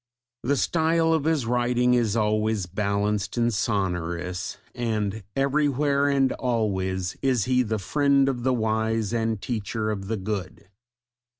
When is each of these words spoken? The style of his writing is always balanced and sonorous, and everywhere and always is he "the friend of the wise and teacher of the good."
The 0.41 0.57
style 0.57 1.13
of 1.13 1.25
his 1.25 1.45
writing 1.45 1.93
is 1.93 2.15
always 2.17 2.65
balanced 2.65 3.37
and 3.37 3.53
sonorous, 3.53 4.57
and 4.73 5.21
everywhere 5.35 6.09
and 6.09 6.31
always 6.31 7.15
is 7.21 7.45
he 7.45 7.61
"the 7.61 7.77
friend 7.77 8.27
of 8.27 8.41
the 8.41 8.51
wise 8.51 9.13
and 9.13 9.39
teacher 9.39 9.91
of 9.91 10.07
the 10.07 10.17
good." 10.17 10.69